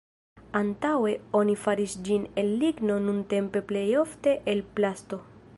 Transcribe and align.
Antaŭe 0.59 1.11
oni 1.41 1.55
faris 1.67 1.93
ĝin 2.09 2.25
el 2.45 2.51
ligno 2.65 2.99
nuntempe 3.05 3.65
plejofte 3.73 4.39
el 4.55 4.69
plasto. 4.81 5.25